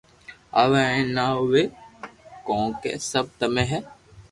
آوي 0.61 0.81
ھي 0.83 0.93
ھين 0.95 1.07
نھ 1.15 1.23
آوئي 1.31 1.63
ڪونڪھ 2.47 2.85
سب 3.11 3.25
تمي 3.39 3.63
ھي 3.71 3.79